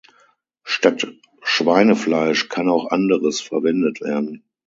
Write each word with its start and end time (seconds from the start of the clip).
Statt 0.63 1.13
Schweinefleisch 1.43 2.49
kann 2.49 2.69
auch 2.71 2.89
anderes 2.89 3.39
verwendet 3.39 4.01
werden. 4.01 4.43